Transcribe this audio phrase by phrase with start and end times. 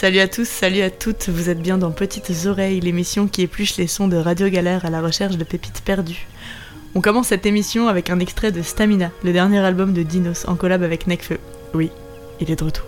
[0.00, 3.76] Salut à tous, salut à toutes, vous êtes bien dans Petites Oreilles, l'émission qui épluche
[3.76, 6.26] les sons de Radio Galère à la recherche de pépites perdues.
[6.94, 10.56] On commence cette émission avec un extrait de Stamina, le dernier album de Dinos, en
[10.56, 11.38] collab avec Necfeu.
[11.74, 11.90] Oui,
[12.40, 12.86] il est de retour.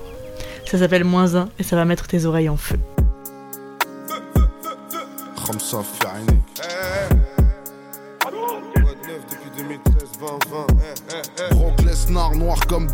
[0.65, 2.79] Ça s'appelle Moins 1 et ça va mettre tes oreilles en feu.
[12.13, 12.89] noir comme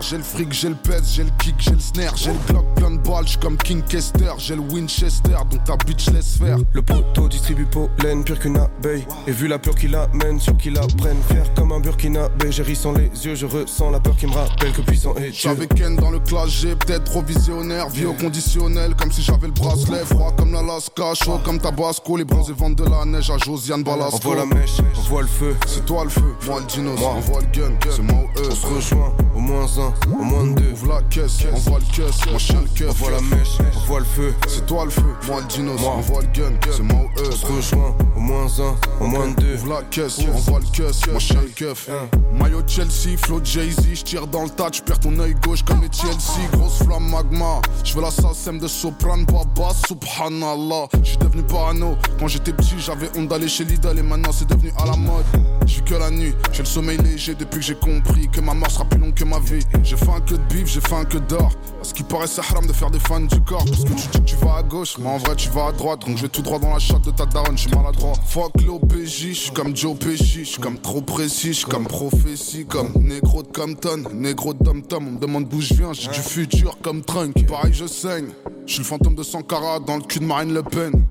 [0.00, 2.16] J'ai le fric, j'ai le pèse, j'ai le kick, j'ai le snare.
[2.16, 4.32] J'ai le Glock plein de balles, j'suis comme King Kester.
[4.38, 6.58] J'ai le Winchester, donc ta bitch laisse faire.
[6.72, 9.06] Le poteau distribue pollen, pire qu'une abeille.
[9.26, 11.20] Et vu la peur qu'il amène, sur qu'il la prenne.
[11.28, 14.32] Faire comme un burkinabé, j'ai ri sans les yeux, je ressens la peur qui me
[14.32, 17.88] rappelle que puissant est J'avais Ken dans le clash, j'ai peut-être trop visionnaire.
[17.88, 20.04] Vie au conditionnel, comme si j'avais le bracelet.
[20.04, 22.16] Froid comme l'Alaska, chaud comme Tabasco.
[22.16, 24.18] Les bronzés vendent de la neige à Josiane Balasco.
[24.22, 25.56] On voit la mèche, on voit le feu.
[25.66, 28.59] C'est toi le feu, moi le dinos, on voit le gun, c'est moi ou eux
[28.60, 30.72] se rejoint au moins un, au moins deux.
[30.72, 33.58] Ouvre la caisse, on voit le caisse, moi chien le On keuf voit la mèche,
[33.74, 34.34] on voit le feu.
[34.48, 37.28] C'est toi le feu, moi le dinos, on voit le gun, c'est moi ou eux.
[37.28, 39.54] On se rejoint au moins un, au moins deux.
[39.54, 41.88] Ouvre la caisse, on voit le caisse, moi chien le keuf
[42.32, 46.48] Maillot Chelsea, flow Jay-Z, j'tire dans le tas, perds ton œil gauche comme les Chelsea.
[46.52, 50.88] Grosse flamme magma, j'veux la SACEM de soprano Baba, subhanallah.
[51.02, 54.72] J'suis devenu parano, quand j'étais petit j'avais honte d'aller chez Lidl Et maintenant c'est devenu
[54.78, 55.24] à la mode.
[55.66, 58.70] J'vis que la nuit, j'ai le sommeil léger depuis que j'ai compris Que ma mort
[58.70, 59.60] sera plus longue que ma vie.
[59.82, 61.52] J'ai faim que de bif, j'ai faim que d'or.
[61.80, 63.64] À ce qui paraît c'est haram de faire des fans du corps.
[63.64, 65.72] Parce que tu dis que tu vas à gauche, mais en vrai tu vas à
[65.72, 66.06] droite.
[66.06, 68.12] Donc je vais tout droit dans la chatte de ta daronne, j'suis maladroit.
[68.26, 73.42] Fuck l'OPJ, j'suis comme Joe Pesci J'suis comme trop précis, j'suis comme prophétie Comme négro
[73.42, 76.78] de Compton, négro de Dom Tom On me demande d'où je viens, j'ai du futur
[76.82, 77.46] comme Trunk.
[77.46, 78.28] Pareil je saigne,
[78.66, 81.04] j'suis le fantôme de Sankara dans le cul de Marine Le Pen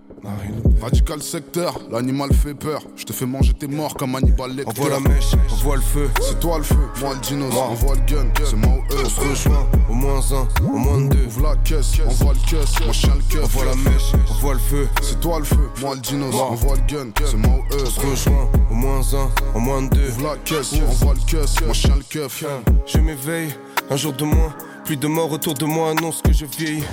[0.82, 2.82] Radical secteur, l'animal fait peur.
[2.96, 4.82] Je te fais manger tes morts comme Hannibal On Lecter.
[4.82, 6.10] voit la mèche, on voit le feu.
[6.22, 8.98] C'est toi le feu, moi le dino, on voit le gun, c'est moi ou eux.
[9.06, 11.26] On se rejoint au moins un, au moins deux.
[11.26, 13.52] Ouvre la caisse, on voit le caisse, moi chien le On keuf.
[13.54, 14.88] voit la mèche, on voit le feu.
[15.02, 17.84] C'est toi le feu, moi le dino, on voit le gun, c'est moi ou eux.
[17.84, 20.10] On se rejoint au moins un, au moins deux.
[20.10, 22.44] Ouvre la caisse, on voit le caisse, moi chien le keuf.
[22.86, 23.54] Je m'éveille,
[23.90, 24.54] un jour de moins,
[24.86, 25.92] plus de morts autour de moi.
[25.92, 26.84] Annonce que je vieillis.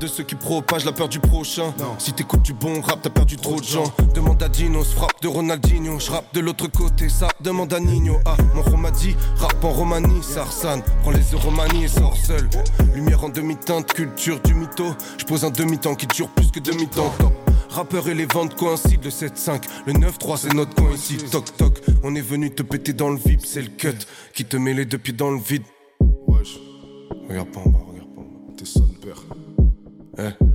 [0.00, 1.74] De ceux qui propagent la peur du prochain.
[1.98, 3.84] Si t'écoutes du bon rap, t'as perdu trop de gens.
[4.14, 5.98] Demande à Dinos, frappe de Ronaldinho.
[5.98, 8.16] Je rappe de l'autre côté, ça demande à Nino.
[8.24, 10.80] Ah, mon Romadi, rap en Romanie, Sarsan.
[11.02, 12.48] Prends les Euromanies et sors seul.
[12.94, 14.94] Lumière en demi-teinte, culture du mytho.
[15.18, 17.12] Je pose un demi-temps qui dure plus que demi-temps.
[17.18, 17.32] Top.
[17.68, 21.78] Rappeur et les ventes coïncident, le 7-5, le 9-3 c'est notre coin ici, toc toc,
[22.02, 23.94] on est venu te péter dans le vip, c'est le cut,
[24.34, 25.62] qui te met les deux pieds dans le vide.
[26.26, 26.58] Wesh,
[27.28, 28.54] Regarde pas en bas, regarde pas en bas.
[28.56, 29.22] t'es son père.
[30.18, 30.49] Eh.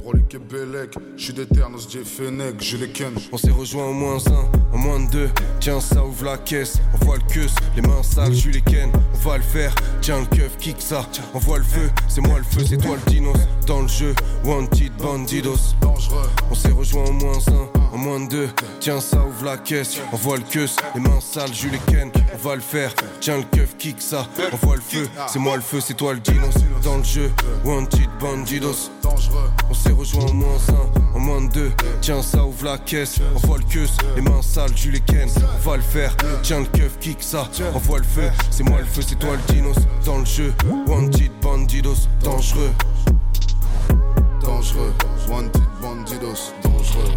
[1.35, 1.87] D'éternos.
[2.05, 3.13] Fennec, les ken.
[3.31, 5.29] On s'est rejoint au moins un, au moins deux.
[5.59, 6.79] Tiens, ça ouvre la caisse.
[6.93, 8.91] On voit le queue, les mains sales, je les ken.
[9.13, 9.73] On va le faire.
[10.01, 11.05] Tiens, le keuf, kick ça.
[11.33, 13.35] On voit le feu, c'est moi le feu, c'est toi le dinos.
[13.65, 14.13] Dans le jeu,
[14.45, 15.73] wanted bandidos.
[15.81, 18.49] Dangereux, On s'est rejoint au moins un, au moins deux.
[18.79, 19.99] Tiens, ça ouvre la caisse.
[20.13, 22.11] On voit le queue, les mains sales, je les ken.
[22.33, 22.93] On va le faire.
[23.19, 24.27] Tiens, le keuf, kick ça.
[24.53, 26.53] On voit le feu, c'est moi le feu, c'est toi le dinos.
[26.83, 27.31] Dans le jeu,
[27.65, 28.91] wanted bandidos.
[29.01, 29.49] dangereux.
[29.69, 31.71] On s'est rejoint au moins un, au moins deux.
[32.01, 33.19] Tiens, ça ouvre la caisse.
[33.35, 35.27] On voit le queue, les mains sales, tu les ken.
[35.37, 36.15] On va le faire.
[36.43, 37.49] Tiens, le keuf, kick ça.
[37.73, 39.75] On voit le feu, c'est moi le feu, c'est toi le dinos.
[40.05, 40.53] Dans le jeu,
[40.87, 42.71] wanted bandidos, dangereux.
[44.41, 44.93] Dangereux,
[45.29, 47.15] wanted bandidos, dangereux.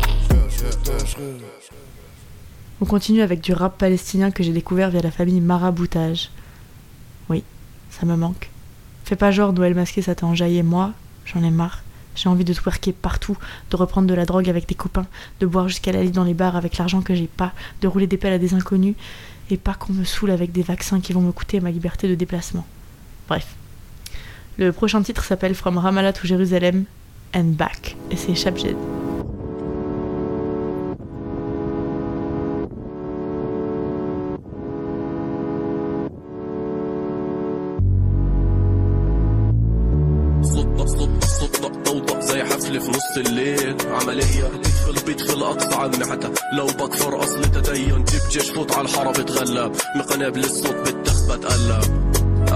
[0.84, 1.38] dangereux.
[2.80, 6.30] On continue avec du rap palestinien que j'ai découvert via la famille Maraboutage.
[7.28, 7.42] Oui,
[7.90, 8.50] ça me manque.
[9.04, 10.62] Fais pas genre Noël masqué, ça t'a enjaillé.
[10.62, 10.92] Moi,
[11.24, 11.82] j'en ai marre.
[12.18, 13.36] J'ai envie de twerker partout,
[13.70, 15.06] de reprendre de la drogue avec des copains,
[15.38, 18.08] de boire jusqu'à la lit dans les bars avec l'argent que j'ai pas, de rouler
[18.08, 18.96] des pelles à des inconnus,
[19.50, 22.16] et pas qu'on me saoule avec des vaccins qui vont me coûter ma liberté de
[22.16, 22.66] déplacement.
[23.28, 23.46] Bref.
[24.58, 26.84] Le prochain titre s'appelle From Ramallah to Jérusalem
[27.34, 28.76] and Back, et c'est Shabjed.
[50.10, 52.08] قنابل للصوت بالتخت بتقلب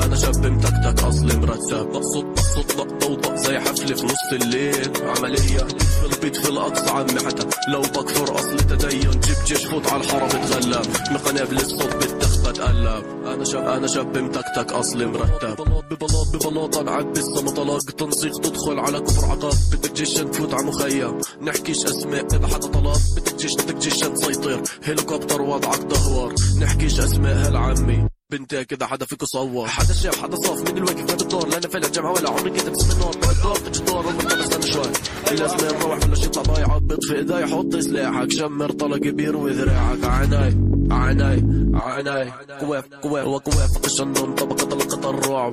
[0.04, 1.86] أنا شاب متكتك اصلي مرتب.
[1.92, 4.90] بقصد بقصد بقطة زي حفل في نص الليل.
[5.16, 7.46] عملية في البيت في الاقصى عمي حتى.
[7.68, 10.86] لو بكفر أصل تدين جيب جيش فوت على الحارة بتغلب.
[11.10, 15.56] مقناب للصوت بالتخت بتقلب أنا شاب أنا شاب متكتك أصلي مرتب.
[15.56, 19.54] ببلاط ببلاط ببلاط العب بالسمطلق تنسيق تدخل على كفر عقاب.
[19.72, 21.18] بدك جيش تفوت على مخيم.
[21.42, 24.62] نحكيش أسماء إذا حدا طلب بدك جيش بدك جيش تسيطر.
[24.84, 28.08] هليكوبتر وضعك دهور نحكيش أسماء هالعمي.
[28.32, 29.68] بنتي كده حدا فيكو صور.
[29.68, 32.68] حدا شاف حدا صاف من الواقف ما بالدور لا أنا فعلا جامعة ولا عمري كنت
[32.70, 33.12] بسم النار.
[33.12, 34.92] في جدار والله ما بستنى شوي
[35.38, 40.04] لازم نروح بلاش يطلع ضايع بطفي إيدي حط سلاحك شمر طلق كبير وذراعك.
[40.04, 40.56] عيناي
[40.90, 41.42] عيناي
[41.74, 42.32] عيناي.
[42.60, 45.52] كواف كواف وكواف الشنون طبقة طلقة الرعب.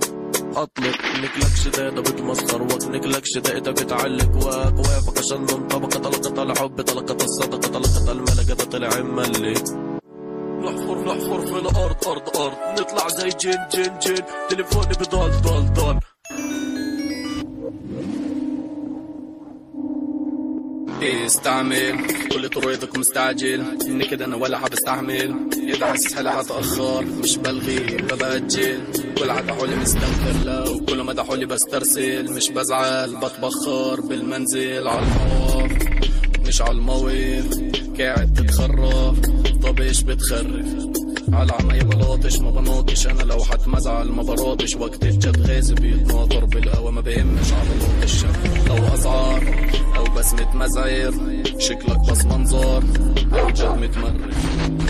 [0.55, 4.29] أطلق نكلك شدادة بتمسخر وكنك لك شدادة بتعلق.
[4.35, 9.53] وكوافق الشنون طبقة طلقة الحب طلقة الصدقة طلقة الملكة طلع ملي
[10.59, 12.79] نحفر نحفر في الأرض أرض أرض.
[12.79, 14.23] نطلع زي جن جن جن.
[14.49, 15.99] تليفوني بضل ضل ضل
[21.25, 22.07] استعمل.
[22.31, 23.77] كل طريقك مستعجل.
[24.11, 28.79] كده أنا ولا حبستحمل إذا حاسس حالي هتاخر مش بلغي ببجل
[29.17, 32.33] كل حدا حولي مستنكر لو كل ما حولي بسترسل.
[32.33, 35.77] مش بزعل بتبخر بالمنزل على المواقف
[36.47, 39.19] مش على المواقف قاعد تتخرف
[39.63, 40.65] طب إيش بتخرف؟
[41.33, 46.91] على عمي بلاطش ما بناطش أنا لو حتمزعل ما براطش وقت الجد غازي بيتناطر بالقوى
[46.91, 48.27] ما بهمش على لوط الشر.
[48.67, 49.43] لو اسعار
[49.95, 51.13] أو بس متمزعر
[51.57, 52.83] شكلك بس منظر
[53.33, 54.33] أو جد متمرر.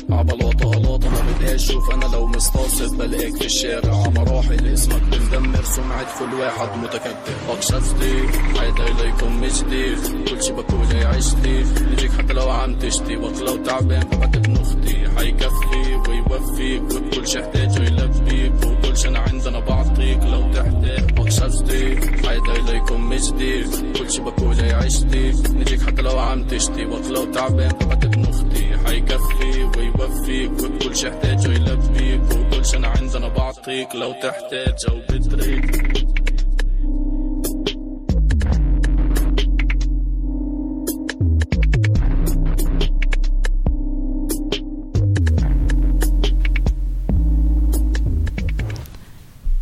[0.09, 1.71] عبلاطة هلاطة ما بدهاش.
[1.71, 3.95] شوف أنا لو مستقصد بلاقيك في الشارع.
[3.95, 8.13] عمراحل اسمك بندمر سمعة كل واحد متكبر بكشفتي
[8.59, 9.95] عيد اليكم مجدي.
[10.29, 11.63] كل شي بقول عشتي.
[11.91, 13.17] نجيك حتى لو عم تشتي.
[13.17, 15.97] وقت لو تعبان ببعت ابن أختي حيكفي
[16.29, 20.23] ويوفيك وبكل شي احتاجه يلبيك وكل شي أنا عندنا بعطيك.
[20.23, 23.63] لو تحتاج بكشفتي عيد اليكم مجدي.
[23.99, 25.31] كل شي بقول عشتي.
[25.53, 26.85] نجيك حتى لو عم تشتي.
[26.85, 28.77] وقت لو تعبان ببعت ابن أختي.
[28.85, 33.95] حيكفي ويوفيك وبكل شي احتاجه يلبيك وكل شي أنا عندنا بعطيك.
[33.95, 35.65] لو تحتاج أو بتريد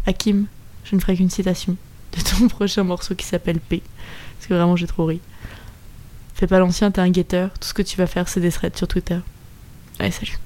[0.08, 0.48] Hakim,
[0.86, 1.76] je ne ferai qu'une citation
[2.14, 3.84] de ton prochain morceau qui s'appelle P.
[4.38, 5.20] Parce que vraiment, j'ai trop ri.
[6.34, 7.50] Fais pas l'ancien, t'es un guetteur.
[7.60, 9.20] Tout ce que tu vas faire, c'est des threads sur Twitter.
[10.00, 10.40] Allez, salut.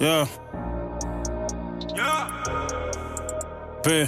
[0.00, 0.26] Yeah.
[3.82, 4.06] P.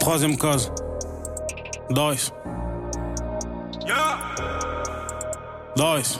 [0.00, 0.70] Troisième case.
[1.90, 2.32] Dice.
[5.76, 6.18] Dice.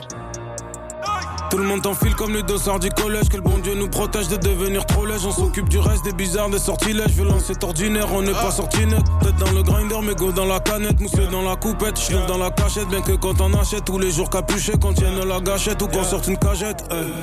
[1.53, 3.29] Tout le monde t'enfile comme les dossards du collège.
[3.29, 5.23] Que le bon Dieu nous protège de devenir trop lège.
[5.23, 7.11] On s'occupe du reste des bizarres, des sortilèges.
[7.11, 9.03] Violence est ordinaire, on n'est pas sorti net.
[9.21, 10.99] Tête dans le grinder, mais go dans la canette.
[10.99, 12.87] Moussé dans la coupette, je dans la cachette.
[12.87, 16.27] Bien que quand on achète, tous les jours capuchés contiennent la gâchette ou qu'on sorte
[16.27, 16.85] une cagette.
[16.89, 17.13] hey.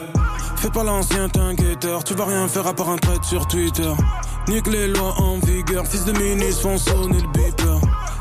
[0.58, 2.04] Fais pas l'ancien, guetteur.
[2.04, 3.90] Tu vas rien faire à part un trait sur Twitter.
[4.46, 5.84] Nique les lois en vigueur.
[5.88, 7.80] Fils de ministre, font sonner le beeper.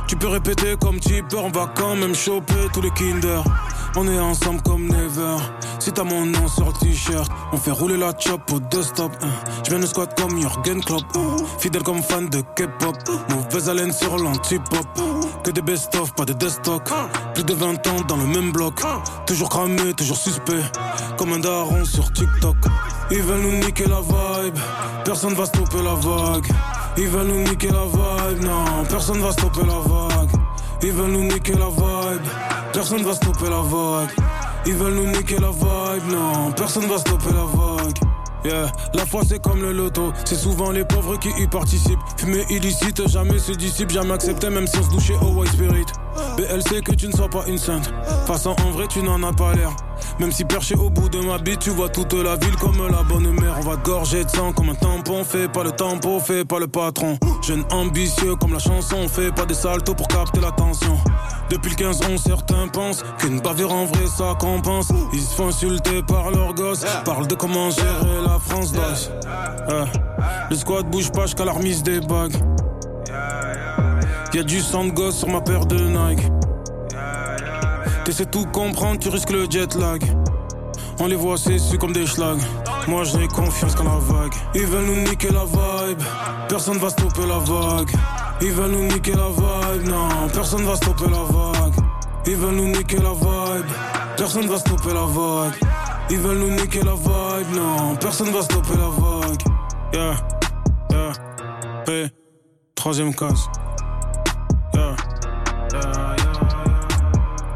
[0.10, 3.44] Tu peux répéter comme tipper, on va quand même choper tous les kinder.
[3.96, 5.38] On est ensemble comme never.
[5.78, 9.12] Si t'as mon nom sur t-shirt, on fait rouler la chop au deux stop.
[9.22, 9.28] hein.
[9.64, 11.04] Je viens de squat comme Jürgen Klopp.
[11.16, 11.36] hein.
[11.60, 12.96] Fidèle comme fan de K-pop.
[13.30, 14.88] Mauvaise haleine sur l'anti-pop.
[15.44, 16.90] Que des best-of, pas de destock.
[17.36, 18.82] Plus de 20 ans dans le même bloc.
[19.28, 20.64] Toujours cramé, toujours suspect.
[21.20, 22.58] Comme un daron sur TikTok.
[23.12, 24.58] Ils veulent nous niquer la vibe.
[25.06, 26.48] Personne va stopper la vague.
[26.98, 28.44] Ils veulent nous niquer la vibe.
[28.44, 30.30] Non, personne va stopper la vague.
[30.82, 32.28] Ils veulent nous niquer la vibe.
[32.74, 34.10] Personne va stopper la vague.
[34.66, 36.12] Ils veulent nous niquer la vibe.
[36.12, 37.98] Non, personne va stopper la vague.
[38.46, 42.00] Yeah, la foi c'est comme le loto, c'est souvent les pauvres qui y participent.
[42.16, 45.86] Fumer illicite, jamais se dissipe, jamais accepté, même sans se doucher au white spirit.
[46.38, 47.92] BLC que tu ne sois pas une sainte.
[48.26, 49.72] Façon en vrai, tu n'en as pas l'air.
[50.20, 53.04] Même si perché au bout de ma bite, tu vois toute la ville comme la
[53.04, 53.56] bonne mère.
[53.60, 56.68] On va gorger de sang comme un tampon, fait pas le tempo, fait pas le
[56.68, 57.18] patron.
[57.46, 60.98] Jeune ambitieux comme la chanson, fait pas des saltos pour capter l'attention.
[61.50, 64.90] Depuis le 15 on certains pensent qu'une bavure en vrai ça compense.
[65.14, 69.12] Ils se font insulter par leurs gosses, parlent de comment gérer la France d'os.
[69.68, 69.86] Ouais.
[70.50, 72.36] Le squad bouge pas jusqu'à la remise des bagues.
[74.32, 76.22] Y'a du sang de gosse sur ma paire de Nike.
[78.06, 80.04] T'essaies tout comprendre, tu risques le jet lag.
[81.00, 82.42] On les voit c'est comme des schlags.
[82.88, 84.34] Moi j'ai confiance qu'en la vague.
[84.54, 86.02] Ils veulent nous niquer la vibe.
[86.48, 87.90] Personne va stopper la vague.
[88.42, 89.88] Ils veulent nous niquer la vibe.
[89.88, 91.74] Non, personne va stopper la vague.
[92.28, 93.72] Ils veulent nous niquer la vibe.
[94.16, 95.54] Personne va stopper la vague.
[96.12, 97.56] Ils veulent nous niquer la vibe.
[97.56, 99.42] Non, personne va stopper la vague.
[99.92, 100.16] Yeah,
[100.92, 101.14] yeah,
[101.86, 102.12] P.
[102.76, 103.50] Troisième case.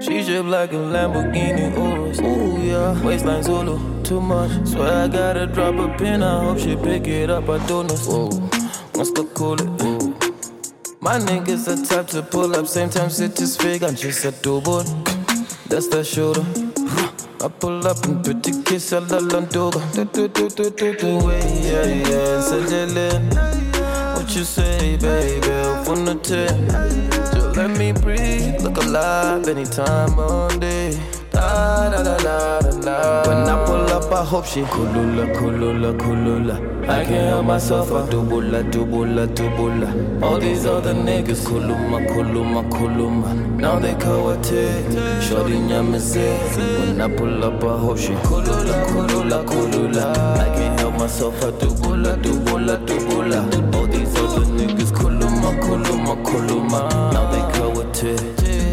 [0.00, 2.20] She dripped like a Lamborghini Urus.
[2.20, 4.50] Ooh yeah, waistline Zulu, too much.
[4.66, 6.22] Swear I gotta drop a pin.
[6.22, 7.48] I hope she pick it up.
[7.48, 7.96] I don't know.
[7.96, 8.30] Whoa,
[8.94, 9.82] what's the cool it?
[9.82, 10.14] Ooh.
[11.00, 13.82] My niggas the type to pull up, same time sit his fig.
[13.84, 14.82] I'm just a double.
[15.68, 16.44] That's the shooter.
[17.44, 19.80] I pull up and put the kiss a la landoga.
[19.92, 22.40] Do do do do do do way yeah yeah.
[22.42, 23.22] Sajelin,
[24.16, 25.46] what you say, baby?
[25.84, 26.66] From the ten,
[27.56, 28.60] let me breathe.
[28.62, 30.98] Look alive anytime all day.
[31.32, 31.42] When
[33.48, 36.88] I pull up, I hope she kulula kulula kulula.
[36.88, 40.22] I can't help myself, I dubula dubula dubula.
[40.22, 43.34] All these other niggas kuluma kuluma kuluma.
[43.60, 46.38] Now they kawate, shorty nyamaze.
[46.88, 50.14] When I pull up, I hope she kulula kulula kulula.
[50.38, 53.44] I can't help myself, I dubula dubula dubula.
[53.74, 57.12] All these other niggas kuluma kuluma kuluma.
[57.12, 57.25] Now
[57.76, 58.16] shorty.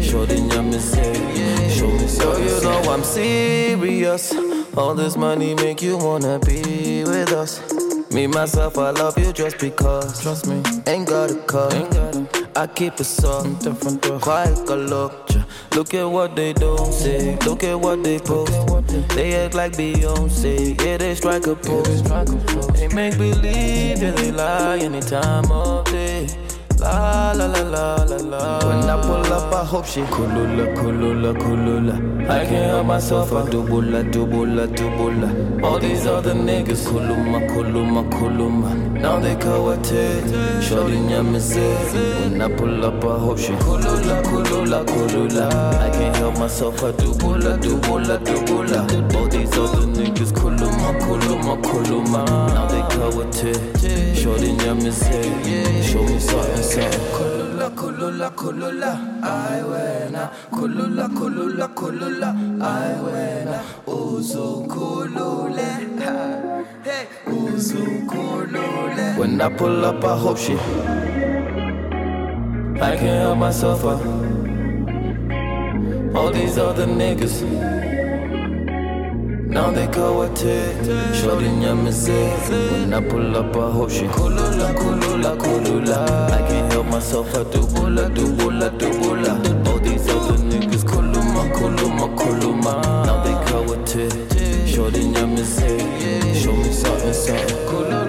[0.02, 4.32] Show me so you know I'm serious.
[4.76, 7.60] All this money make you wanna be with us.
[8.12, 10.22] Me myself, I love you just because.
[10.22, 11.70] Trust me, ain't got a car.
[12.56, 15.30] I keep it soft, different, quiet look.
[15.74, 17.36] Look at what they don't say.
[17.44, 18.52] Look at what they post.
[19.16, 20.80] They act like Beyonce.
[20.80, 22.02] Yeah, they strike a pose.
[22.74, 26.43] They make believe, yeah, they lie any time of day.
[26.84, 28.58] La la la la la la.
[28.68, 31.94] When I pull up, I hope she kulula kulula kulula.
[32.28, 35.28] I can't help myself, I dubula dubula dubula.
[35.64, 38.74] All these other niggas kuluma kuluma kuluma.
[39.00, 41.64] Now they kawate, shorty nyamaze.
[42.30, 45.48] When I pull up, I hope she kulula kulula kulula.
[45.80, 48.80] I can't help myself, I dubula dubula dubula.
[49.16, 52.24] All these other niggas kuluma kuluma kuluma.
[52.52, 53.54] Now they kawate,
[54.14, 55.84] shorty nyamaze.
[55.90, 57.00] Show me something, something.
[57.16, 58.92] Kulula kulula kulula.
[59.22, 60.30] I wena.
[60.50, 62.28] Kulula kulula kulula.
[62.60, 63.58] I wena.
[63.86, 65.68] Uzu kulule.
[66.84, 69.16] Hey, uzu kulule.
[69.18, 70.54] When I pull up, I hope she.
[72.80, 73.84] I can't help myself.
[73.84, 73.86] I,
[76.16, 77.73] all these other niggas.
[79.54, 80.74] Now they go a tick,
[81.14, 82.50] shorty nyamaze.
[82.50, 86.30] When I pull up, I hope she kulula, kulula, kulula.
[86.32, 89.34] I can't help myself, I do bula, do bula, do bula.
[89.70, 92.82] All these other niggas kuluma, kuluma, kuluma.
[93.06, 94.10] Now they go a tick,
[94.66, 96.34] shorty nyamaze.
[96.42, 98.03] Show me something, something.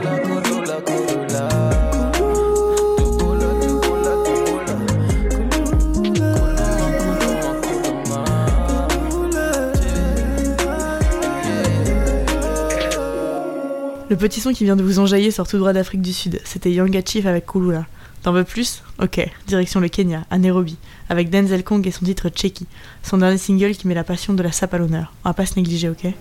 [14.15, 16.39] Le petit son qui vient de vous enjailler sort tout droit d'Afrique du Sud.
[16.45, 17.85] C'était Yanga Chief avec Kulula.
[18.23, 20.77] T'en veux plus Ok, direction le Kenya, à Nairobi,
[21.09, 22.65] avec Denzel Kong et son titre Cheki,
[23.03, 25.11] son dernier single qui met la passion de la sape à l'honneur.
[25.25, 26.13] On va pas se négliger, ok?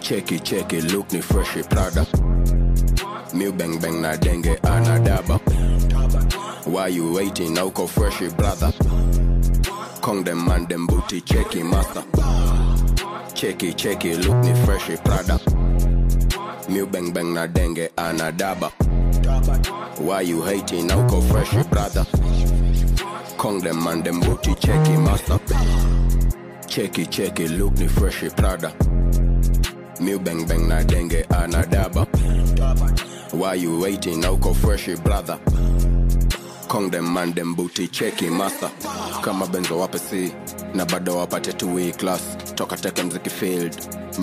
[0.00, 0.32] Check
[0.72, 2.06] it, look ni fresh Prada.
[3.38, 5.38] Mew bang bang na denge anadaba.
[6.66, 7.54] Why you waiting?
[7.54, 8.72] Now go fresh brother.
[10.00, 12.02] Kong them man them booty check it master.
[13.36, 15.38] Check it, check it, look ni fresh Prada.
[16.68, 18.72] Mew bang bang na denge anadaba.
[20.00, 20.88] Why you hating?
[20.88, 22.04] Now go fresh brother.
[23.36, 25.38] Kong them man them booty check it master.
[26.66, 28.87] Check it, check it, look ni fresh Prada.
[30.00, 32.06] Mew bang bang na denge anadaba.
[33.32, 34.20] Why you waiting?
[34.20, 35.38] Now ko fresh brother.
[36.68, 38.70] Kong dem man dem booty cheki master
[39.22, 40.32] kama benzo wape si
[40.74, 43.76] na bado wapate two class toka teke mziki field.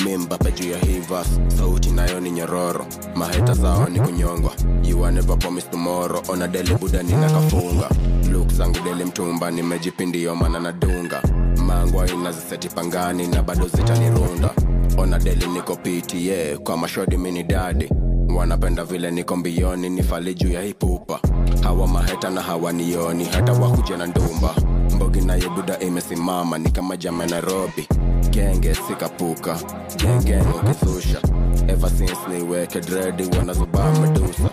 [0.03, 1.27] Mimba peju ya hivas
[1.57, 2.85] sauti nayo ni nyororo.
[3.15, 4.51] Maheta zao ni kunyongwa.
[4.83, 6.21] You are never promised tomorrow.
[6.29, 7.89] Ona deli buda ni nakafunga
[8.31, 11.21] look zangu deli mtumba nimejipindio mana nadunga
[11.67, 14.49] mangwa inaziseti pangani na bado zitanirunda
[14.97, 15.77] ona deli niko
[16.13, 16.57] yeah.
[16.57, 17.89] kwa mashodi mini dadi.
[18.35, 21.19] Wanapenda vile niko mbioni nifali juu ya hipupa
[21.63, 24.55] hawa maheta na hawanioni hata wakuja na ndumba.
[24.95, 27.87] Mbogi naye buda imesimama ni kama jama nairobi.
[28.29, 29.57] Genge sikapuka
[29.97, 31.21] gengeng ukizusha
[31.67, 34.49] ever since niweke dredi wanazubaa medusa.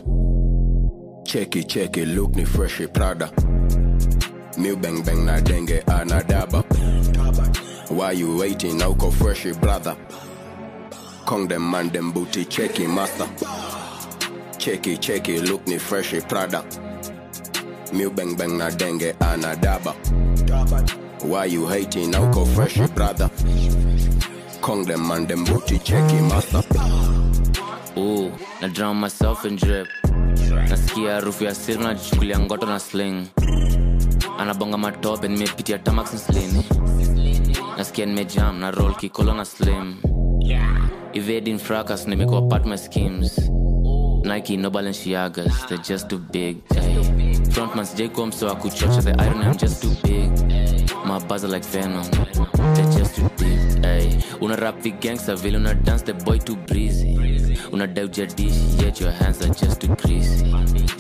[1.23, 3.31] Cheki cheki look ni freshi prada.
[4.81, 6.63] Bang na denge anadaba.
[7.91, 8.79] Why you waiting?
[8.79, 9.97] Go freshi brother
[11.27, 13.27] Kong them man them booty checky master.
[14.59, 16.65] Checky checky look ni freshy eh, Prada.
[17.93, 19.95] Mew bang bang na dengue ana daba.
[21.25, 23.31] Why you hating now go fresh eh, brother?
[24.61, 26.63] Kong them man them booty checky master.
[27.99, 29.87] Ooh, na drown myself in drip
[30.69, 33.27] nasikia harufu ya siri najichukulia ngoto na sling
[34.39, 36.65] anabonga matope nimepitia tamax nslini
[37.77, 39.97] nasikia nimejam na roll kikolo na slim
[41.15, 43.51] evading fracas nimekuwa part my schemes.
[44.25, 46.57] Nike no balenciagas they're just too big.
[46.77, 47.35] Ay.
[47.51, 50.31] frontman sijaikuwa mso wa kuchocha the iron i'm just too big.
[51.07, 52.05] My buzz are like venom
[52.75, 54.09] they're just too deep ay.
[54.41, 57.19] una rap the gangster vile una dance the boy too breezy.
[57.73, 60.47] Una doubt your dish yet your hands are just too greasy.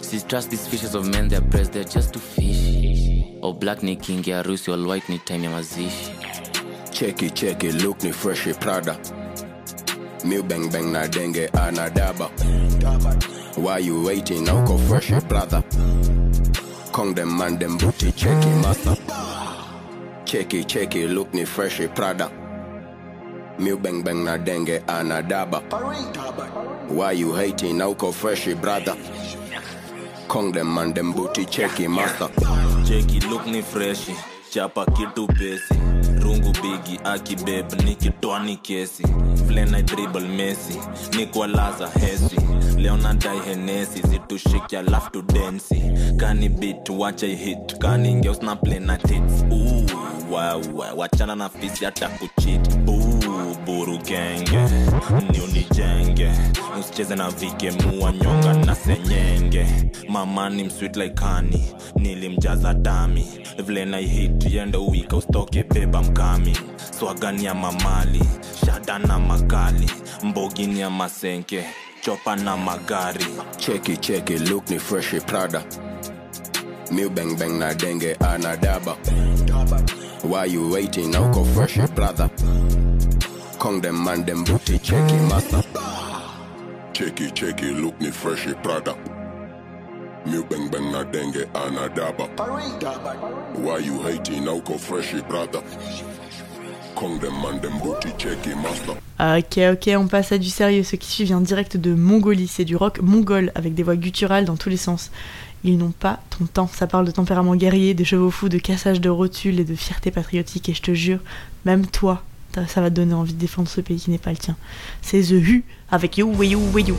[0.03, 3.39] Sis trust these fishes of men they're breasts they're just too fishy.
[3.43, 6.11] Oh black ni king ya harusi all white ni time ya mazishi
[6.91, 9.22] Checky checky look ni fresh eh, Prada.
[10.25, 12.31] Mew bang bang na dengue ana daba.
[13.57, 15.63] Why you waiting go fresh brother?
[16.93, 18.97] Kong them man them booty checky master.
[20.25, 22.31] Checky checky look ni fresh Prada.
[23.59, 25.61] Mew bang bang na dengue ana daba.
[26.89, 28.97] Why you hating go fresh brother?
[30.29, 32.29] Kong them man them booty checky master.
[32.85, 35.75] cheki look ni freshi chapa kitu pesi.
[36.23, 39.03] Rungu bigi akibeb nikitwani kesi.
[39.47, 40.79] Vile na dribble mesi
[41.17, 42.37] nikwalaza hesi.
[42.77, 45.83] Leo daihenesi zitushiki alafu tudensi
[46.17, 47.79] kani bit wacha hit.
[47.79, 49.45] Kani ngeus na play na tits.
[50.97, 53.02] Wachana na fisi hata kuchit Ooh,
[53.55, 54.59] buru genge
[55.33, 56.31] ni unijenge,
[56.81, 59.67] usicheze na vike mua nyonga na senyenge.
[60.09, 61.65] Mama ni msweet like honey
[61.97, 63.27] nilimjaza dami.
[63.67, 66.57] Vile na hit yende uwika ustoke beba mkami.
[66.99, 68.23] Swagani ya mamali
[68.67, 69.91] shada na makali.
[70.23, 71.65] Mbogini ya masenke
[72.01, 73.27] chopa na magari.
[73.57, 75.63] Cheki cheki look ni freshi Prada.
[76.91, 78.97] miu bang bang na denge ana daba.
[80.25, 81.11] Why you waiting?
[81.11, 82.31] Now go fresh brother?
[83.63, 85.63] Kong them man them booty checky master.
[86.93, 88.97] Checky checky look ni fresh Prada.
[90.27, 92.27] Mew bang bang na dengue ana daba.
[93.55, 94.47] Why you hating?
[94.47, 95.63] Now go fresh brother?
[96.97, 98.97] Kong them man them booty checky master.
[99.21, 100.83] Ok, ok, on passe à du sérieux.
[100.83, 102.49] Ce qui suit vient direct de Mongolie.
[102.49, 105.13] C'est du rock mongol avec des voix gutturales dans tous les sens.
[105.63, 106.67] Ils n'ont pas ton temps.
[106.67, 110.11] Ça parle de tempérament guerrier, de chevaux fous, de cassage de rotules et de fierté
[110.11, 110.69] patriotique.
[110.69, 111.21] Et je te jure,
[111.65, 112.25] même toi,
[112.67, 114.57] ça va te donner envie de défendre ce pays qui n'est pas le tien.
[115.01, 116.97] C'est The Who avec You, We You, We You.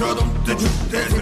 [0.00, 1.19] Çadam you tez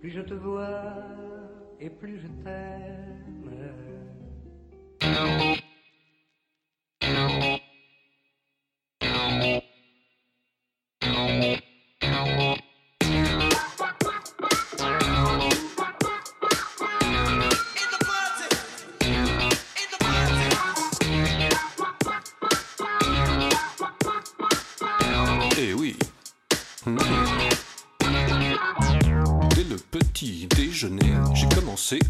[0.00, 0.94] plus je te vois
[1.78, 3.99] et plus je t'aime.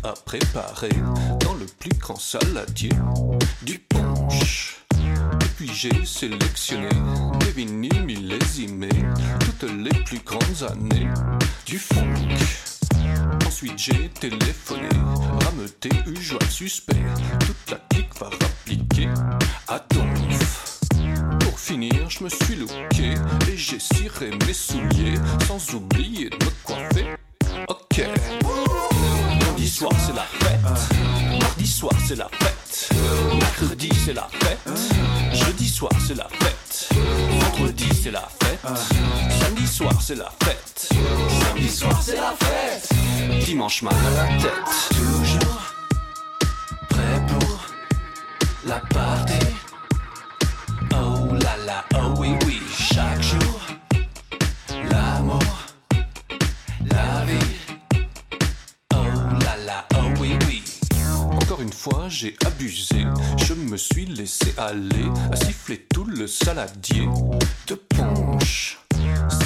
[0.02, 0.90] À préparer
[1.40, 2.90] dans le plus grand saladier
[3.62, 4.84] du punch.
[4.94, 6.88] Et puis j'ai sélectionné
[7.40, 8.88] des vinyles millésimés,
[9.40, 11.08] toutes les plus grandes années
[11.64, 12.36] du funk.
[13.46, 14.88] Ensuite j'ai téléphoné,
[15.46, 17.02] rameuté, eu joie suspect,
[17.40, 19.08] toute la clique va rappliquer
[19.68, 20.80] à Donf.
[21.40, 23.14] Pour finir, je me suis looké
[23.50, 27.06] et j'ai ciré mes souliers sans oublier de me coiffer.
[27.68, 28.02] Ok.
[32.10, 32.90] C'est la fête,
[33.38, 34.68] mercredi c'est la fête,
[35.32, 36.88] jeudi soir c'est la fête,
[37.38, 38.66] vendredi c'est la fête,
[39.40, 40.88] samedi soir c'est la fête,
[41.40, 42.88] samedi soir c'est la fête,
[43.44, 44.52] dimanche mal à la tête.
[44.88, 45.62] Toujours
[46.88, 47.60] prêt pour
[48.66, 49.34] la partie.
[50.92, 53.22] Oh là là, oh oui oui, chaque
[61.80, 63.06] fois, j'ai abusé.
[63.38, 67.08] Je me suis laissé aller à siffler tout le saladier
[67.68, 68.78] de punch.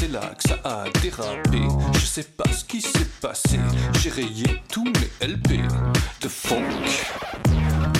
[0.00, 1.62] C'est là que ça a dérapé.
[1.92, 3.60] Je sais pas ce qui s'est passé.
[4.00, 5.60] J'ai rayé tous mes LP
[6.22, 6.64] de funk.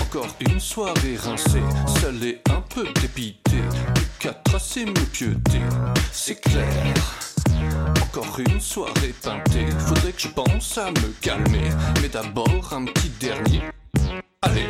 [0.01, 1.63] Encore une soirée rincée,
[2.01, 3.61] seul et un peu dépité.
[3.93, 5.63] Plus qu'à tracer mes pieutés,
[6.11, 6.93] c'est clair.
[8.01, 11.69] Encore une soirée peintée, faudrait que je pense à me calmer.
[12.01, 13.61] Mais d'abord un petit dernier.
[14.41, 14.67] Allez,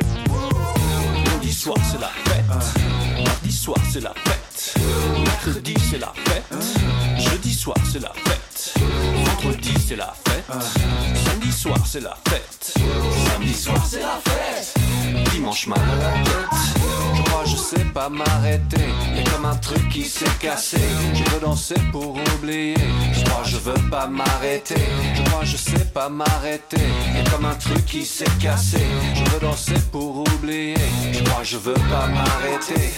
[1.25, 4.75] lundi soir c'est la fête, mardi soir c'est la fête,
[5.23, 6.53] mercredi c'est la fête,
[7.17, 8.73] jeudi soir c'est la fête,
[9.25, 10.63] vendredi c'est la fête,
[11.25, 12.73] samedi soir c'est la fête,
[13.27, 14.73] samedi soir c'est la fête,
[15.35, 16.59] dimanche mal à la tête.
[17.15, 20.79] Je crois je sais pas m'arrêter, y a comme un truc qui s'est cassé.
[21.13, 22.75] Je veux danser pour oublier,
[23.13, 24.83] je crois je veux pas m'arrêter.
[25.13, 28.83] Je crois je sais pas m'arrêter, y a comme un truc qui s'est cassé.
[29.13, 30.75] Je veux danser pour oublier,
[31.11, 32.93] je crois je veux pas m'arrêter.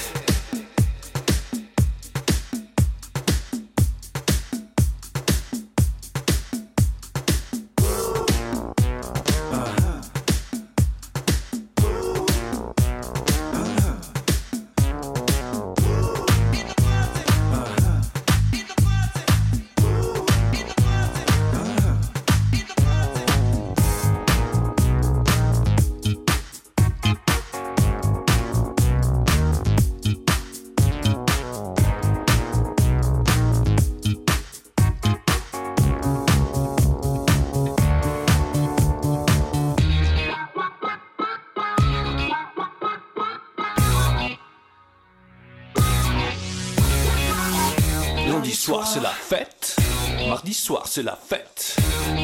[50.78, 51.76] Soir c'est la fête,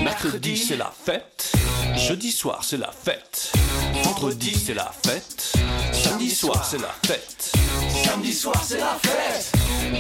[0.04, 1.52] mercredi c'est la fête,
[1.96, 3.52] jeudi soir c'est la fête,
[4.04, 5.54] vendredi c'est la fête,
[5.92, 7.52] samedi soir c'est la fête,
[8.06, 9.52] samedi soir c'est la fête,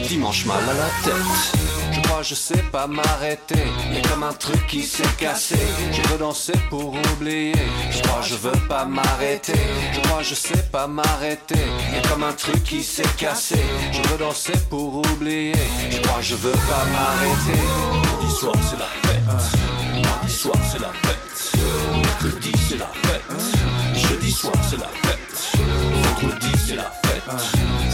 [0.08, 1.64] dimanche mal à la tête.
[1.92, 5.58] Je crois je sais pas m'arrêter, y a comme un truc qui s'est cassé.
[5.92, 7.54] Je veux danser pour oublier,
[7.92, 9.60] je crois je veux pas m'arrêter.
[9.94, 13.60] Je crois je sais pas m'arrêter, y a comme un truc qui s'est cassé.
[13.92, 15.54] Je veux danser pour oublier,
[15.90, 18.13] je crois je veux pas m'arrêter.
[18.24, 21.60] Lundi soir c'est la fête, mardi soir c'est la fête,
[22.02, 25.60] mercredi c'est la fête, jeudi soir c'est la fête,
[26.04, 27.42] vendredi c'est la fête,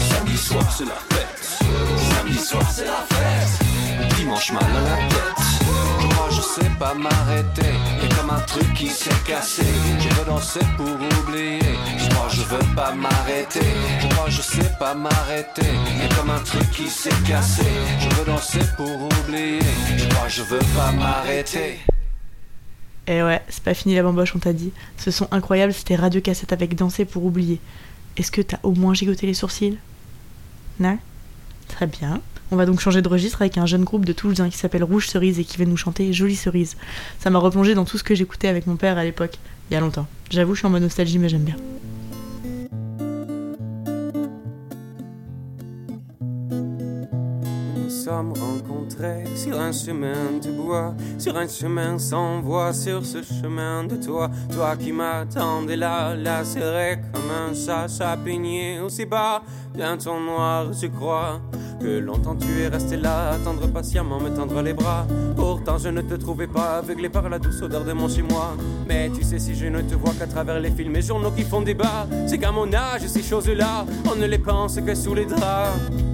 [0.08, 1.58] samedi soir c'est la fête,
[2.14, 5.69] samedi soir c'est la fête, dimanche mal à la tête.
[6.28, 9.64] Je sais pas m'arrêter, a comme un truc qui s'est cassé.
[9.98, 11.58] Je veux danser pour oublier,
[11.98, 13.60] je crois je veux pas m'arrêter.
[14.00, 15.70] Je je sais pas m'arrêter,
[16.04, 17.64] a comme un truc qui s'est cassé.
[17.98, 19.60] Je veux danser pour oublier,
[19.96, 21.80] je crois je veux pas m'arrêter.
[23.06, 24.72] Eh ouais, c'est pas fini la bamboche, on t'a dit.
[24.96, 27.58] Ce son incroyable, c'était Radio Cassette avec Danser pour oublier.
[28.16, 29.78] Est-ce que t'as au moins gigoté les sourcils?
[30.78, 30.96] Non?
[31.66, 32.20] Très bien.
[32.52, 35.08] On va donc changer de registre avec un jeune groupe de Toulousains qui s'appelle Rouge
[35.08, 36.76] Cerise et qui va nous chanter Jolie Cerise.
[37.20, 39.38] Ça m'a replongé dans tout ce que j'écoutais avec mon père à l'époque,
[39.70, 40.08] il y a longtemps.
[40.30, 41.56] J'avoue, je suis en mode nostalgie, mais j'aime bien.
[48.10, 48.34] Sommes
[49.36, 54.28] sur un chemin de bois, sur un chemin sans voie, sur ce chemin de toi,
[54.52, 59.42] toi qui m'attendais là, là serré comme un chat chapigné aussi bas
[59.76, 61.40] d'un ton noir, je crois.
[61.80, 65.06] Que longtemps tu es resté là, attendre patiemment, me tendre les bras.
[65.36, 68.54] Pourtant je ne te trouvais pas aveuglé par la douce odeur de mon chez-moi.
[68.86, 71.42] Mais tu sais, si je ne te vois qu'à travers les films et journaux qui
[71.42, 75.24] font débat, c'est qu'à mon âge, ces choses-là, on ne les pense que sous les
[75.24, 76.09] draps.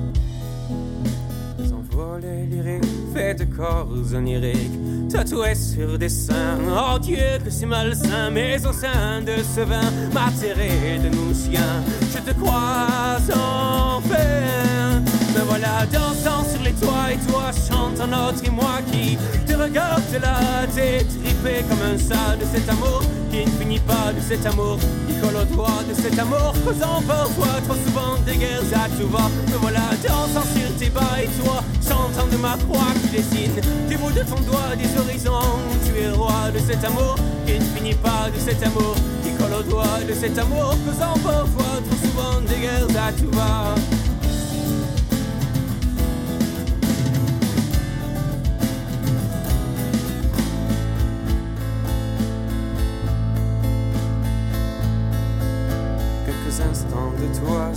[3.14, 6.58] Fait de corps oniriques, tatoués sur des seins.
[6.68, 11.82] Oh Dieu, que c'est malsain, mais au sein de ce vin, matéré de nous chiens,
[12.12, 15.02] je te crois enfin.
[15.34, 20.02] Me voilà dansant sur les toits et toi chantant notre et moi qui te regarde
[20.12, 23.02] de là, t'es trippé comme un chat de cet amour
[23.36, 27.02] qui ne finit pas de cet amour qui colle au doigt de cet amour causant
[27.06, 29.28] parfois trop souvent des guerres à tout va.
[29.52, 33.96] Me voilà dansant sur tes bas et toi chantant de ma croix qui dessine du
[33.98, 35.58] bout de ton doigt des horizons.
[35.84, 39.54] Tu es roi de cet amour qui ne finit pas de cet amour qui colle
[39.60, 43.95] au doigt de cet amour causant parfois trop souvent des guerres à tout va.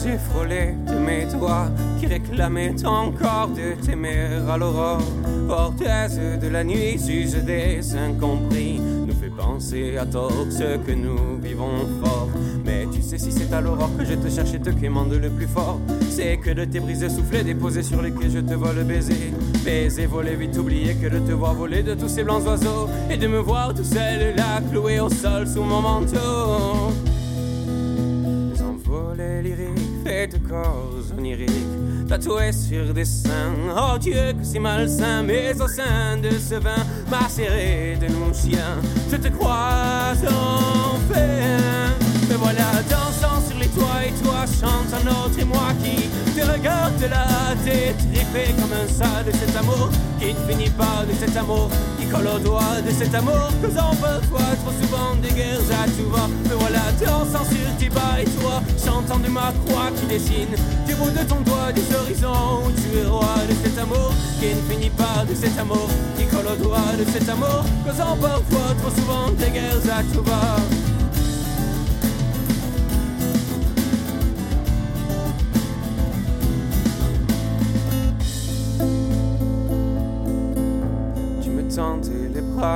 [0.02, 5.02] J'ai frôlé de mes doigts qui réclamaient encore de t'aimer à l'aurore.
[5.48, 11.38] Porteuse de la nuit, juge des incompris, nous fait penser à tort ce que nous
[11.42, 12.30] vivons fort.
[12.66, 15.30] Mais tu sais, si c'est à l'aurore que je te cherche et te quémande le
[15.30, 18.84] plus fort, c'est que de tes brises soufflées déposées sur lesquelles je te vois le
[18.84, 19.34] baiser.
[19.66, 23.18] Baiser, voler, vite oublier que de te voir voler de tous ces blancs oiseaux et
[23.18, 26.94] de me voir tout seul là, cloué au sol sous mon manteau.
[29.20, 33.54] Les lyriques, de corps oniriques, tatoués sur des seins.
[33.76, 38.78] Oh Dieu, que c'est malsain, mais au sein de ce vin macéré de nos chiens,
[39.12, 42.09] je te crois enfin.
[42.52, 46.98] Voilà dansant sur les toits et toi chante un autre et moi qui te regarde
[46.98, 51.14] de là, t'es trippé comme un chat de cet amour qui ne finit pas de
[51.14, 55.70] cet amour qui colle au doigt de cet amour causant parfois trop souvent des guerres
[55.78, 56.26] à tout va.
[56.50, 60.56] Me voilà dansant sur tes bas et toi chantant de ma croix qui dessine
[60.88, 64.56] du bout de ton doigt des horizons où tu es roi de cet amour qui
[64.56, 68.74] ne finit pas de cet amour qui colle au doigt de cet amour causant parfois
[68.82, 70.20] trop souvent des guerres à tout.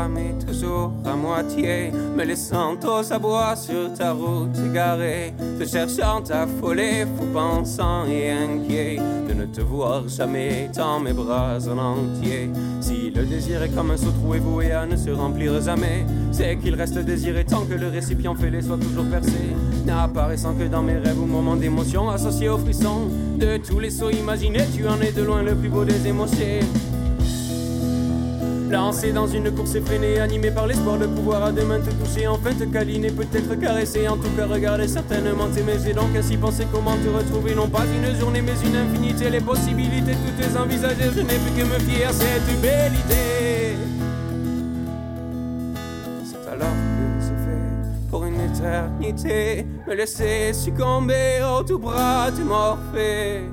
[0.09, 7.05] Mais toujours à moitié, me laissant aux abois sur ta route égarée, te cherchant affolé,
[7.17, 12.49] fou pensant et inquiet de ne te voir jamais dans mes bras en entier.
[12.79, 16.57] Si le désir est comme un seau troué voué à ne se remplir jamais, c'est
[16.57, 19.53] qu'il reste désiré tant que le récipient fêlé soit toujours percé,
[19.85, 23.09] n'apparaissant que dans mes rêves ou moments d'émotion associés aux frissons.
[23.37, 26.92] De tous les sauts imaginés, tu en es de loin le plus beau des émotions.
[28.73, 32.55] Lancé dans une course effrénée, animé par l'espoir de pouvoir à demain te toucher, enfin
[32.55, 35.73] te câliner, peut-être caresser, en tout cas regarder certainement t'aimer.
[35.85, 39.41] J'ai donc ainsi pensé comment te retrouver, non pas une journée mais une infinité, les
[39.41, 43.77] possibilités, toutes les envisagées, je n'ai plus que me fier à cette belle idée.
[46.25, 52.41] C'est alors que je fais pour une éternité, me laisser succomber au tout bras de
[52.41, 53.43] Morphée.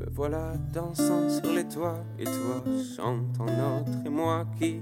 [0.00, 2.02] Me voilà dansant sur les toits.
[2.18, 2.64] Et toi
[2.96, 4.80] chantant notre et moi qui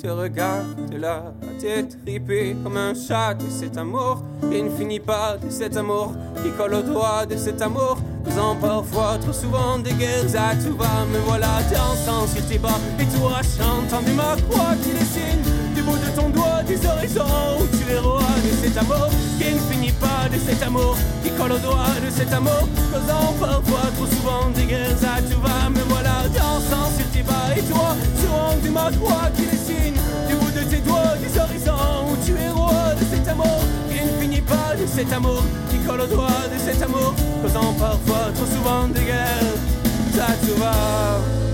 [0.00, 4.22] te regarde là, t'es trippé comme un chat de cet amour.
[4.40, 8.54] Qui ne finit pas de cet amour qui colle au doigt de cet amour, faisant
[8.56, 11.06] parfois trop souvent des guerres à tout va.
[11.12, 15.42] Me voilà dansant sur tes bas et toi chantant ma croix qui dessine
[15.74, 18.21] du bout de ton doigt des horizons où tu es roi de
[18.78, 19.08] amour
[19.38, 23.32] qui ne finit pas de cet amour qui colle au doigt de cet amour, causant
[23.40, 25.70] parfois trop souvent des guerres à tout va.
[25.70, 29.94] Me voilà dansant sur tes bas et toi sur de ma croix qui dessine
[30.28, 34.04] du bout de tes doigts des horizons où tu es roi de cet amour qui
[34.04, 38.30] ne finit pas de cet amour qui colle au doigt de cet amour, causant parfois
[38.34, 39.72] trop souvent des guerres
[40.20, 41.51] à tout va.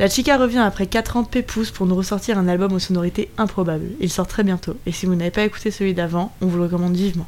[0.00, 3.30] La Chica revient après 4 ans de pépouze pour nous ressortir un album aux sonorités
[3.36, 3.84] improbables.
[4.00, 6.62] Il sort très bientôt, et si vous n'avez pas écouté celui d'avant, on vous le
[6.62, 7.26] recommande vivement.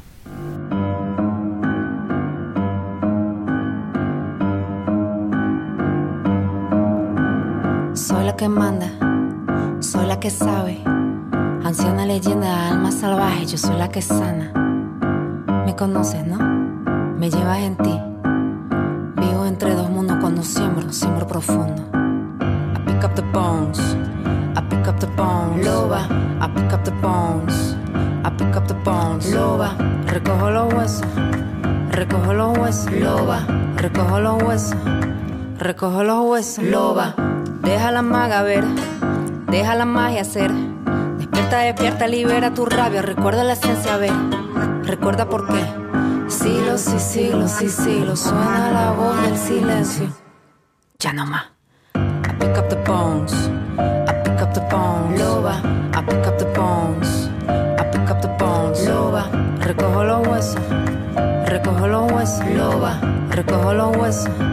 [7.93, 8.87] Soy la que manda,
[9.79, 10.77] soy la que sabe.
[11.63, 14.51] Anciana leyenda, alma salvaje, yo soy la que sana.
[15.67, 16.39] Me conoces, ¿no?
[17.19, 17.99] me llevas en ti.
[19.21, 22.02] Vivo entre dos mundos cuando siembro, siembro profundo.
[23.03, 23.79] I pick up the bones,
[24.55, 25.67] I pick up the bones.
[25.67, 26.07] Loba,
[26.39, 27.75] I pick up the bones,
[28.23, 29.29] I pick up the bones.
[29.29, 29.75] Loba,
[30.07, 31.05] recojo los huesos,
[31.91, 32.93] recojo los huesos.
[32.93, 34.77] Loba, recojo los huesos,
[35.57, 36.63] recojo los huesos.
[36.63, 37.13] Loba,
[37.61, 38.63] deja la maga ver,
[39.47, 40.53] deja la magia ser.
[41.17, 44.13] Despierta, despierta, libera tu rabia, recuerda la esencia, ver,
[44.83, 45.65] recuerda por qué.
[46.29, 50.07] Siglos y siglos y siglos suena la voz del silencio.
[50.99, 51.52] Ya no más.
[52.43, 53.33] I pick up the bones.
[53.79, 55.17] I pick up the bones.
[55.17, 55.55] Loba.
[55.95, 57.29] I pick up the bones.
[57.47, 58.85] I pick up the bones.
[58.85, 59.23] Loba.
[59.61, 60.61] Recojo los huesos.
[61.47, 62.45] Recojo los huesos.
[62.47, 62.99] Loba.
[63.29, 64.52] Recojo los huesos.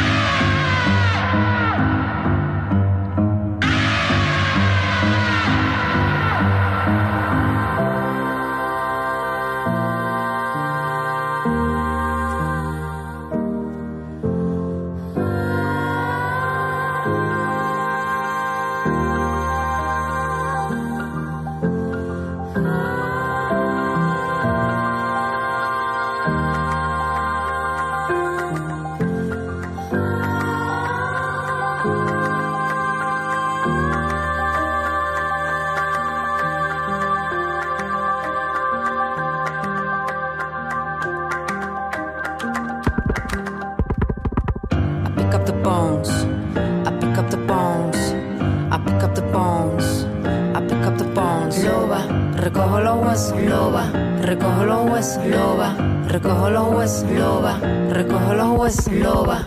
[56.11, 57.11] Recojo los huesos.
[57.11, 57.57] Loba,
[57.89, 58.93] recojo los huesos.
[58.93, 59.45] Loba.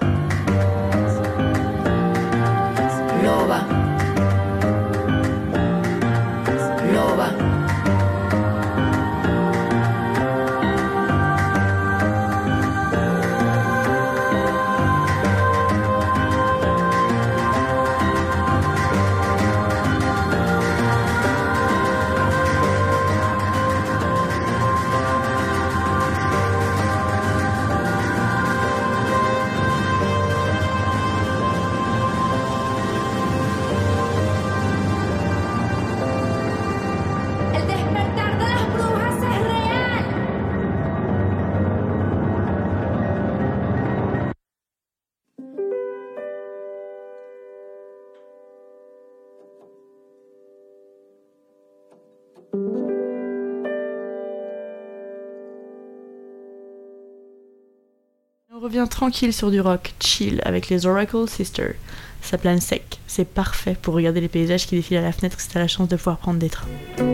[58.86, 61.74] Tranquille sur du rock, chill, avec les Oracle Sisters.
[62.20, 65.48] Ça plane sec, c'est parfait pour regarder les paysages qui défilent à la fenêtre si
[65.48, 67.13] t'as la chance de pouvoir prendre des trains.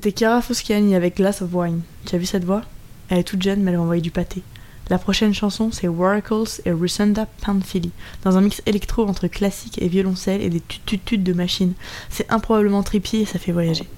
[0.00, 1.80] C'était Chiara Foschiani avec Glass of Wine.
[2.06, 2.62] Tu as vu cette voix?
[3.08, 4.44] Elle est toute jeune, mais elle m'a envoyé du pâté.
[4.90, 7.90] La prochaine chanson, c'est Waracles et Rusanda Panfili,
[8.22, 11.72] dans un mix électro entre classique et violoncelle et des tut de machines.
[12.10, 13.88] C'est improbablement tripier et ça fait voyager.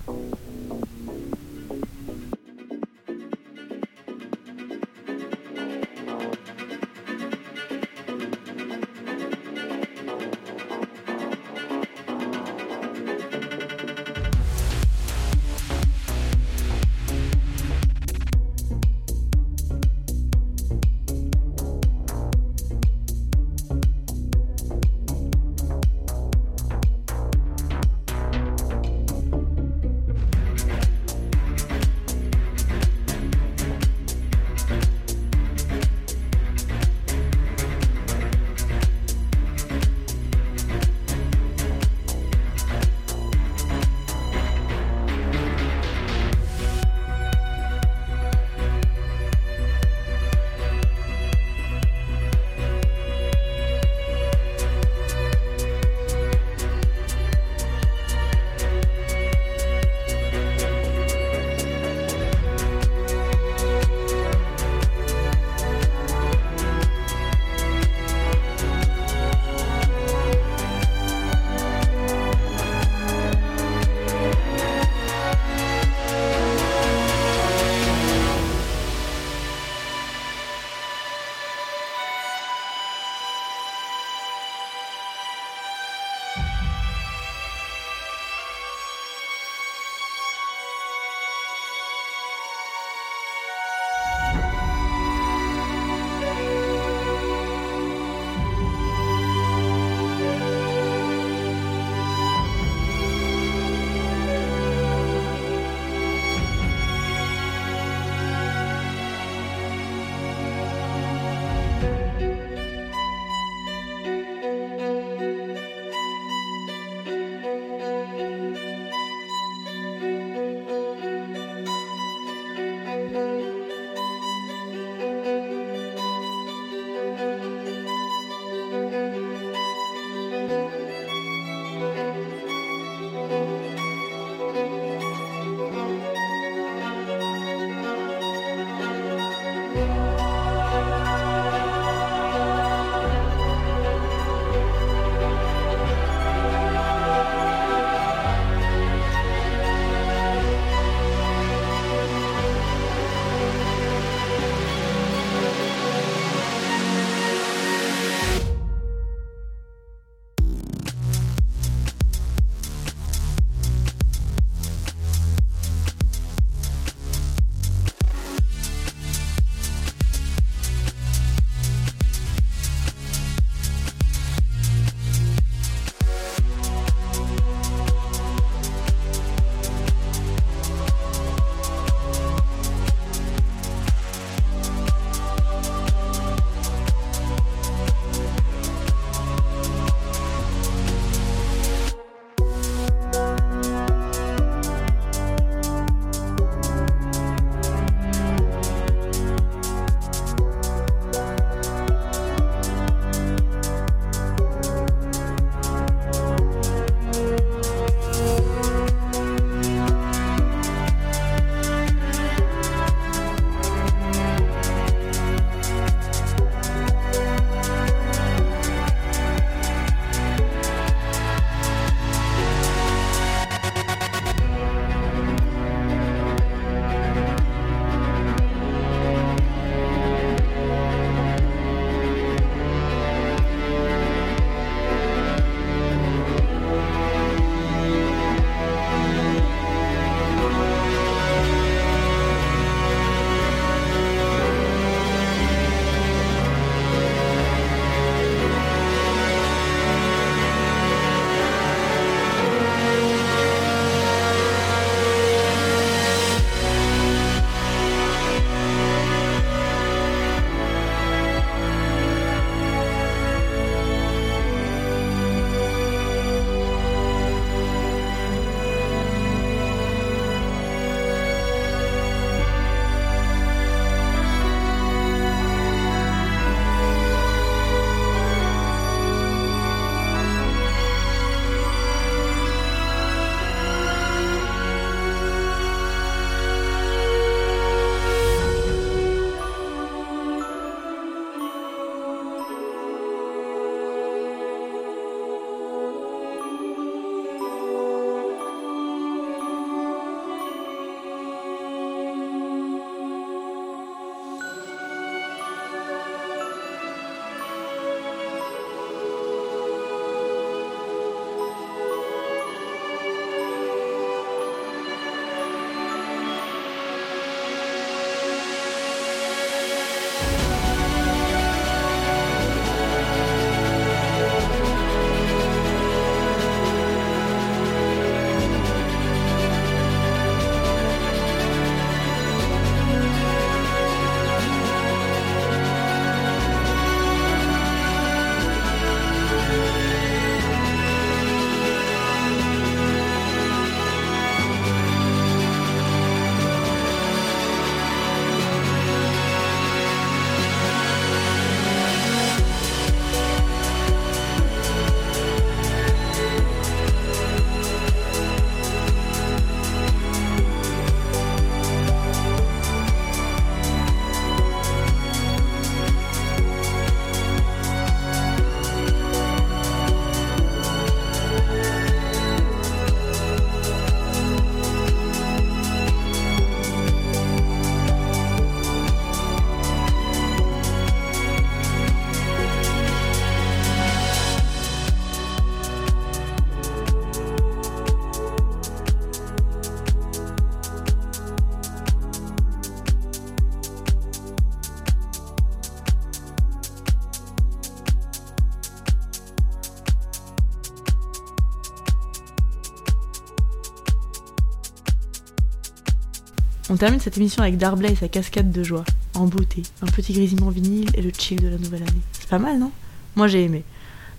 [406.72, 410.12] On termine cette émission avec Darblay et sa cascade de joie, en beauté, un petit
[410.12, 412.00] grésillement vinyle et le chill de la nouvelle année.
[412.12, 412.70] C'est pas mal, non?
[413.16, 413.64] Moi j'ai aimé.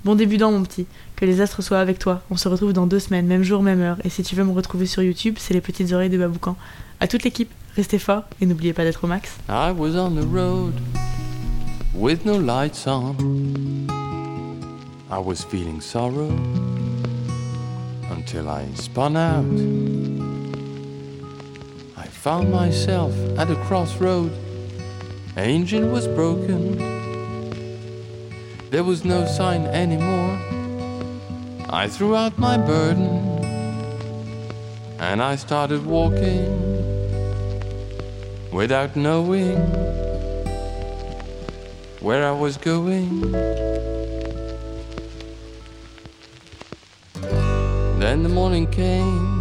[0.03, 0.85] Bon début d'an mon petit,
[1.15, 2.23] que les astres soient avec toi.
[2.29, 3.99] On se retrouve dans deux semaines, même jour, même heure.
[4.03, 6.57] Et si tu veux me retrouver sur YouTube, c'est les petites oreilles de Baboucan.
[6.99, 9.37] À toute l'équipe, restez forts et n'oubliez pas d'être au max.
[22.21, 24.31] Found myself at a crossroad.
[25.35, 26.77] Engine was broken.
[28.69, 30.37] There was no sign anymore.
[31.67, 33.41] I threw out my burden
[34.99, 36.45] and I started walking
[38.51, 39.57] without knowing
[42.01, 43.31] where I was going.
[47.99, 49.40] Then the morning came,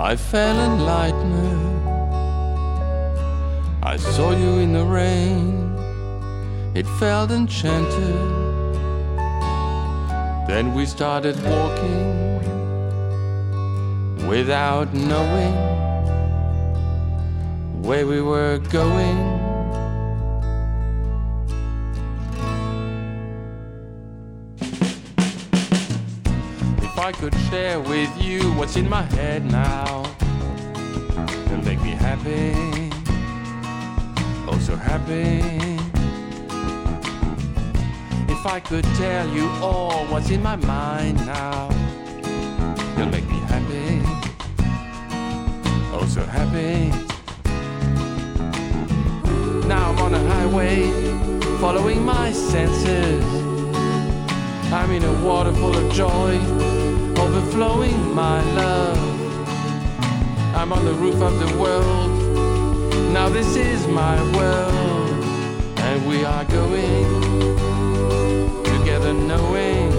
[0.00, 1.82] I fell enlightened.
[3.82, 5.74] I saw you in the rain,
[6.72, 8.14] it felt enchanted.
[10.46, 12.38] Then we started walking
[14.28, 15.54] without knowing
[17.82, 19.37] where we were going.
[27.18, 30.04] Could share with you what's in my head now,
[31.46, 32.54] it'll make me happy,
[34.46, 35.40] oh so happy.
[38.32, 41.68] If I could tell you all what's in my mind now,
[42.96, 44.00] you'll make me happy,
[45.92, 46.92] oh so happy.
[49.66, 50.88] Now I'm on a highway,
[51.58, 53.24] following my senses.
[54.72, 56.38] I'm in a water full of joy,
[57.60, 58.98] overflowing my love.
[60.54, 62.10] I'm on the roof of the world,
[63.12, 65.24] now this is my world,
[65.78, 67.04] and we are going
[68.64, 69.90] together, knowing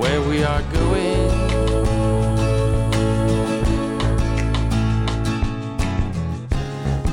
[0.00, 1.28] where we are going.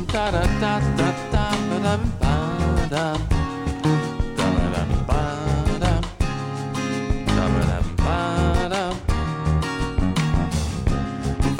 [0.07, 1.51] Da da da da da
[1.83, 2.87] da da.
[2.89, 3.36] Da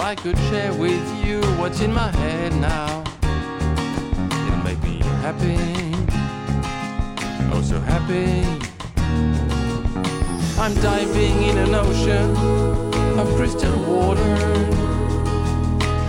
[0.07, 3.03] I could share with you what's in my head now,
[4.47, 5.57] it'll make me happy,
[7.51, 8.45] oh so happy.
[10.61, 12.37] I'm diving in an ocean
[13.19, 14.33] of crystal water.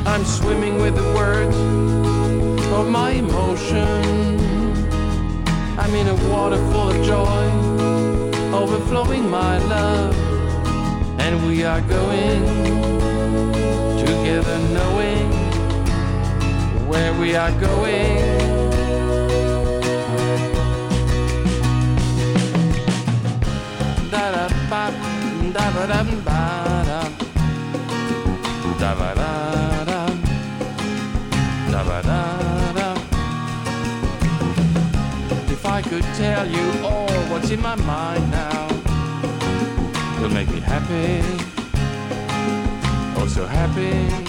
[0.07, 1.57] I'm swimming with the words
[2.79, 4.39] of my emotion.
[5.77, 7.47] I'm in a water full of joy,
[8.55, 10.17] overflowing my love,
[11.19, 13.18] and we are going
[14.29, 15.31] together, knowing
[16.87, 18.19] where we are going.
[24.11, 24.93] Da da ba,
[25.55, 26.03] da ba da
[26.89, 27.01] da,
[28.79, 29.31] da ba da
[29.91, 30.01] da,
[31.73, 32.21] da ba da
[32.79, 32.89] da.
[35.55, 38.69] If I could tell you all what's in my mind now,
[40.17, 41.23] it'll make me happy,
[43.21, 44.29] oh so happy.